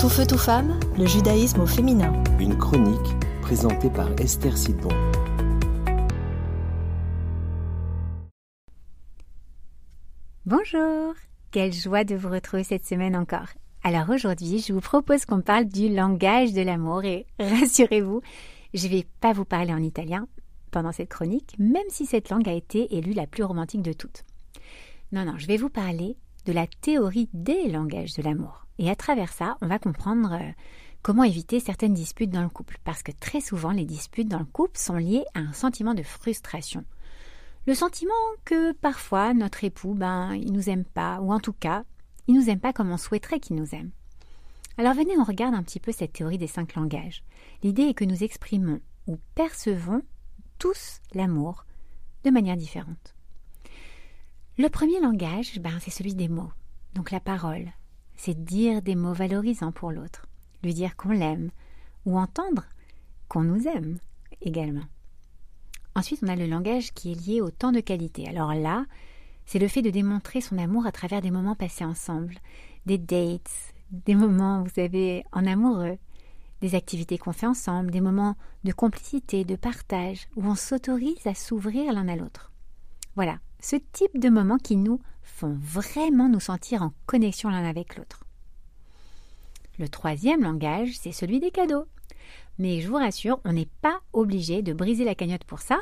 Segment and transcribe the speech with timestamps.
[0.00, 2.12] Tout feu, tout femme, le judaïsme au féminin.
[2.38, 4.90] Une chronique présentée par Esther Sidbon.
[10.46, 11.14] Bonjour,
[11.50, 13.48] quelle joie de vous retrouver cette semaine encore.
[13.82, 18.22] Alors aujourd'hui, je vous propose qu'on parle du langage de l'amour et rassurez-vous,
[18.74, 20.28] je ne vais pas vous parler en italien
[20.70, 24.22] pendant cette chronique, même si cette langue a été élue la plus romantique de toutes.
[25.10, 26.16] Non, non, je vais vous parler
[26.48, 28.66] de la théorie des langages de l'amour.
[28.78, 30.50] Et à travers ça, on va comprendre euh,
[31.02, 32.78] comment éviter certaines disputes dans le couple.
[32.84, 36.02] Parce que très souvent, les disputes dans le couple sont liées à un sentiment de
[36.02, 36.86] frustration.
[37.66, 38.14] Le sentiment
[38.46, 41.84] que parfois notre époux, ben, il nous aime pas, ou en tout cas,
[42.28, 43.90] il nous aime pas comme on souhaiterait qu'il nous aime.
[44.78, 47.24] Alors venez, on regarde un petit peu cette théorie des cinq langages.
[47.62, 50.00] L'idée est que nous exprimons ou percevons
[50.58, 51.66] tous l'amour
[52.24, 53.17] de manière différente.
[54.60, 56.50] Le premier langage, ben, c'est celui des mots,
[56.92, 57.70] donc la parole,
[58.16, 60.26] c'est dire des mots valorisants pour l'autre,
[60.64, 61.52] lui dire qu'on l'aime,
[62.04, 62.64] ou entendre
[63.28, 64.00] qu'on nous aime
[64.42, 64.82] également.
[65.94, 68.28] Ensuite, on a le langage qui est lié au temps de qualité.
[68.28, 68.84] Alors là,
[69.46, 72.34] c'est le fait de démontrer son amour à travers des moments passés ensemble,
[72.84, 75.98] des dates, des moments, vous savez, en amoureux,
[76.62, 78.34] des activités qu'on fait ensemble, des moments
[78.64, 82.50] de complicité, de partage, où on s'autorise à s'ouvrir l'un à l'autre.
[83.14, 87.96] Voilà, ce type de moments qui nous font vraiment nous sentir en connexion l'un avec
[87.96, 88.24] l'autre.
[89.78, 91.84] Le troisième langage, c'est celui des cadeaux.
[92.58, 95.78] Mais je vous rassure, on n'est pas obligé de briser la cagnotte pour ça.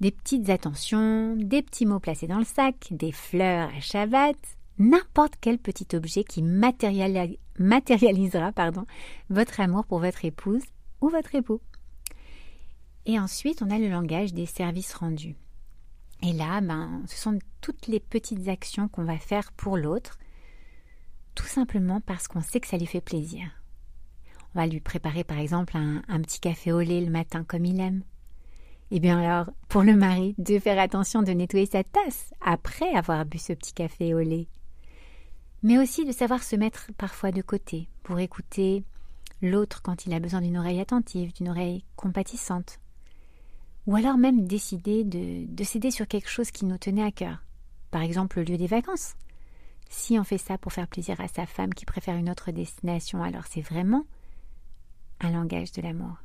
[0.00, 4.36] Des petites attentions, des petits mots placés dans le sac, des fleurs à Shabbat,
[4.78, 8.86] n'importe quel petit objet qui matérialisera pardon,
[9.28, 10.62] votre amour pour votre épouse
[11.02, 11.60] ou votre époux.
[13.04, 15.36] Et ensuite, on a le langage des services rendus.
[16.22, 20.18] Et là, ben, ce sont toutes les petites actions qu'on va faire pour l'autre,
[21.34, 23.48] tout simplement parce qu'on sait que ça lui fait plaisir.
[24.54, 27.80] On va lui préparer par exemple un, petit café au lait le matin comme il
[27.80, 28.02] aime.
[28.90, 32.92] Et eh bien alors, pour le mari, de faire attention de nettoyer sa tasse après
[32.94, 34.48] avoir bu ce petit café au lait.
[35.62, 38.84] Mais aussi de savoir se mettre parfois de côté pour écouter
[39.42, 42.80] l'autre quand il a besoin d'une oreille attentive, d'une oreille compatissante,
[43.86, 47.42] ou alors même décider de, de céder sur quelque chose qui nous tenait à cœur,
[47.90, 49.14] par exemple le lieu des vacances.
[49.88, 53.22] Si on fait ça pour faire plaisir à sa femme qui préfère une autre destination,
[53.22, 54.04] alors c'est vraiment
[55.20, 56.16] un langage de l'amour.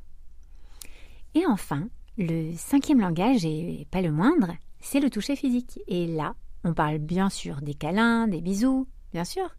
[1.34, 5.80] Et enfin, le cinquième langage, et pas le moindre, c'est le toucher physique.
[5.88, 9.56] Et là, on parle bien sûr des câlins, des bisous, bien sûr,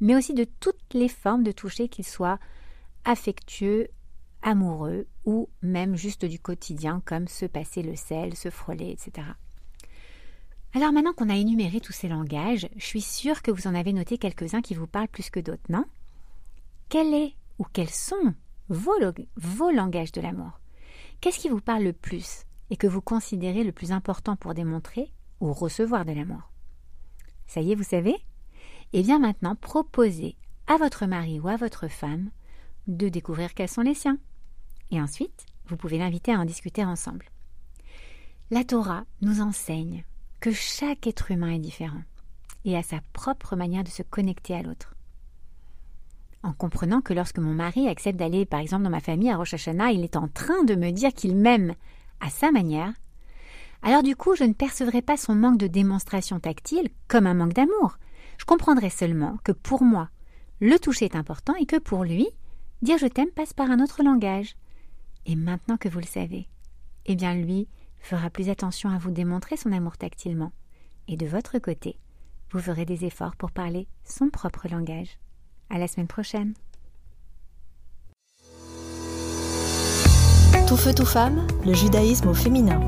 [0.00, 2.38] mais aussi de toutes les formes de toucher, qu'ils soient
[3.04, 3.88] affectueux,
[4.46, 9.26] amoureux ou même juste du quotidien comme se passer le sel, se frôler, etc.
[10.72, 13.92] Alors maintenant qu'on a énuméré tous ces langages, je suis sûre que vous en avez
[13.92, 15.84] noté quelques-uns qui vous parlent plus que d'autres, non?
[16.88, 18.34] Quel est ou quels sont
[18.68, 18.94] vos,
[19.36, 20.60] vos langages de l'amour?
[21.20, 25.12] Qu'est-ce qui vous parle le plus et que vous considérez le plus important pour démontrer
[25.40, 26.52] ou recevoir de l'amour?
[27.48, 28.14] Ça y est, vous savez?
[28.92, 30.36] Eh bien maintenant, proposez
[30.68, 32.30] à votre mari ou à votre femme
[32.86, 34.18] de découvrir quels sont les siens.
[34.90, 37.26] Et ensuite, vous pouvez l'inviter à en discuter ensemble.
[38.50, 40.04] La Torah nous enseigne
[40.40, 42.02] que chaque être humain est différent
[42.64, 44.94] et a sa propre manière de se connecter à l'autre.
[46.42, 49.54] En comprenant que lorsque mon mari accepte d'aller par exemple dans ma famille à Rosh
[49.54, 51.74] Hashanah, il est en train de me dire qu'il m'aime
[52.20, 52.92] à sa manière,
[53.82, 57.52] alors du coup je ne percevrai pas son manque de démonstration tactile comme un manque
[57.52, 57.98] d'amour.
[58.38, 60.08] Je comprendrai seulement que pour moi,
[60.60, 62.28] le toucher est important et que pour lui,
[62.82, 64.56] dire je t'aime passe par un autre langage.
[65.26, 66.48] Et maintenant que vous le savez,
[67.04, 70.52] eh bien lui fera plus attention à vous démontrer son amour tactilement.
[71.08, 71.98] Et de votre côté,
[72.52, 75.18] vous ferez des efforts pour parler son propre langage.
[75.68, 76.54] À la semaine prochaine.
[80.68, 82.80] Tout feu, tout femme, le judaïsme au féminin.